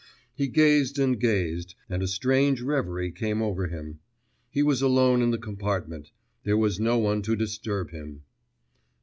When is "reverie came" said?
2.63-3.39